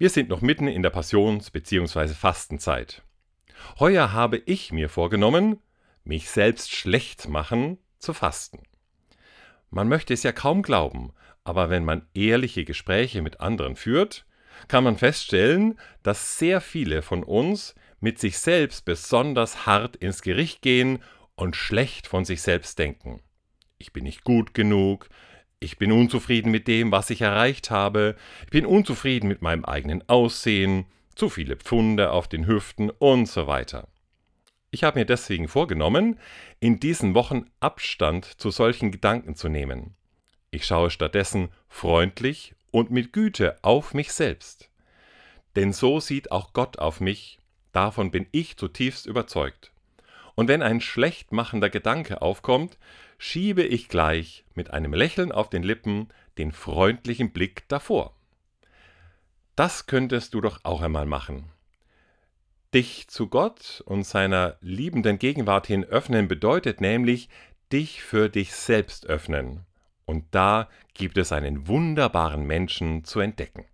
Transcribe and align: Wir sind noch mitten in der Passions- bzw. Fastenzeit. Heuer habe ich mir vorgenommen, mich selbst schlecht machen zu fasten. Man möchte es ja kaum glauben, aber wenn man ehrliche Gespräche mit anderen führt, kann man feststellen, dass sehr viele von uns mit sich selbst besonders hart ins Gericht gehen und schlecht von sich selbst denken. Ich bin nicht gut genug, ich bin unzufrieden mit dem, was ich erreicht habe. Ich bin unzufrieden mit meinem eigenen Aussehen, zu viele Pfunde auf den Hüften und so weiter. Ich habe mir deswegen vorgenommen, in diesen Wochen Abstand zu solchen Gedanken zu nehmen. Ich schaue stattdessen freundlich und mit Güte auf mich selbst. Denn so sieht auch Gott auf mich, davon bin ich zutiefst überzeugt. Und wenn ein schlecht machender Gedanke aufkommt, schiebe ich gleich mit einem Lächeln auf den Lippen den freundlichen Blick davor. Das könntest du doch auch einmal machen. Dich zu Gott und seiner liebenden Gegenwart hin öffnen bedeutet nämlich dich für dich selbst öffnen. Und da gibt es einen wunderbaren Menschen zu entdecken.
Wir 0.00 0.08
sind 0.08 0.30
noch 0.30 0.40
mitten 0.40 0.66
in 0.66 0.82
der 0.82 0.88
Passions- 0.88 1.50
bzw. 1.50 2.14
Fastenzeit. 2.14 3.02
Heuer 3.78 4.14
habe 4.14 4.38
ich 4.38 4.72
mir 4.72 4.88
vorgenommen, 4.88 5.58
mich 6.04 6.30
selbst 6.30 6.72
schlecht 6.72 7.28
machen 7.28 7.76
zu 7.98 8.14
fasten. 8.14 8.62
Man 9.68 9.88
möchte 9.88 10.14
es 10.14 10.22
ja 10.22 10.32
kaum 10.32 10.62
glauben, 10.62 11.12
aber 11.44 11.68
wenn 11.68 11.84
man 11.84 12.08
ehrliche 12.14 12.64
Gespräche 12.64 13.20
mit 13.20 13.40
anderen 13.40 13.76
führt, 13.76 14.24
kann 14.68 14.84
man 14.84 14.96
feststellen, 14.96 15.78
dass 16.02 16.38
sehr 16.38 16.62
viele 16.62 17.02
von 17.02 17.22
uns 17.22 17.74
mit 18.00 18.18
sich 18.18 18.38
selbst 18.38 18.86
besonders 18.86 19.66
hart 19.66 19.96
ins 19.96 20.22
Gericht 20.22 20.62
gehen 20.62 21.00
und 21.34 21.56
schlecht 21.56 22.06
von 22.06 22.24
sich 22.24 22.40
selbst 22.40 22.78
denken. 22.78 23.20
Ich 23.76 23.92
bin 23.92 24.04
nicht 24.04 24.24
gut 24.24 24.54
genug, 24.54 25.10
ich 25.60 25.76
bin 25.76 25.92
unzufrieden 25.92 26.50
mit 26.50 26.66
dem, 26.66 26.90
was 26.90 27.10
ich 27.10 27.20
erreicht 27.20 27.70
habe. 27.70 28.16
Ich 28.44 28.50
bin 28.50 28.64
unzufrieden 28.64 29.28
mit 29.28 29.42
meinem 29.42 29.66
eigenen 29.66 30.08
Aussehen, 30.08 30.86
zu 31.14 31.28
viele 31.28 31.56
Pfunde 31.56 32.12
auf 32.12 32.28
den 32.28 32.46
Hüften 32.46 32.88
und 32.88 33.26
so 33.26 33.46
weiter. 33.46 33.86
Ich 34.70 34.84
habe 34.84 34.98
mir 34.98 35.04
deswegen 35.04 35.48
vorgenommen, 35.48 36.18
in 36.60 36.80
diesen 36.80 37.14
Wochen 37.14 37.44
Abstand 37.60 38.24
zu 38.24 38.50
solchen 38.50 38.90
Gedanken 38.90 39.36
zu 39.36 39.48
nehmen. 39.50 39.94
Ich 40.50 40.64
schaue 40.64 40.90
stattdessen 40.90 41.50
freundlich 41.68 42.54
und 42.70 42.90
mit 42.90 43.12
Güte 43.12 43.58
auf 43.62 43.92
mich 43.92 44.12
selbst. 44.12 44.70
Denn 45.56 45.74
so 45.74 46.00
sieht 46.00 46.32
auch 46.32 46.54
Gott 46.54 46.78
auf 46.78 47.00
mich, 47.00 47.38
davon 47.72 48.10
bin 48.10 48.26
ich 48.30 48.56
zutiefst 48.56 49.06
überzeugt. 49.06 49.72
Und 50.40 50.48
wenn 50.48 50.62
ein 50.62 50.80
schlecht 50.80 51.32
machender 51.32 51.68
Gedanke 51.68 52.22
aufkommt, 52.22 52.78
schiebe 53.18 53.62
ich 53.62 53.90
gleich 53.90 54.46
mit 54.54 54.70
einem 54.70 54.94
Lächeln 54.94 55.32
auf 55.32 55.50
den 55.50 55.62
Lippen 55.62 56.08
den 56.38 56.50
freundlichen 56.50 57.30
Blick 57.30 57.68
davor. 57.68 58.14
Das 59.54 59.84
könntest 59.84 60.32
du 60.32 60.40
doch 60.40 60.60
auch 60.62 60.80
einmal 60.80 61.04
machen. 61.04 61.52
Dich 62.72 63.06
zu 63.08 63.28
Gott 63.28 63.82
und 63.84 64.04
seiner 64.04 64.56
liebenden 64.62 65.18
Gegenwart 65.18 65.66
hin 65.66 65.84
öffnen 65.84 66.26
bedeutet 66.26 66.80
nämlich 66.80 67.28
dich 67.70 68.02
für 68.02 68.30
dich 68.30 68.54
selbst 68.54 69.04
öffnen. 69.04 69.66
Und 70.06 70.24
da 70.30 70.70
gibt 70.94 71.18
es 71.18 71.32
einen 71.32 71.68
wunderbaren 71.68 72.46
Menschen 72.46 73.04
zu 73.04 73.20
entdecken. 73.20 73.66